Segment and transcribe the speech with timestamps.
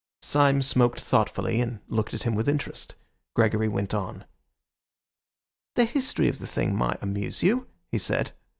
[0.23, 2.95] Syme smoked thoughtfully, and looked at him with interest.
[3.35, 4.25] Gregory went on.
[5.75, 8.31] "The history of the thing might amuse you," he said.